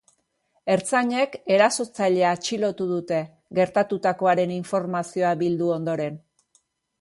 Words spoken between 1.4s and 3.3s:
erasotzailea atxilotu dute,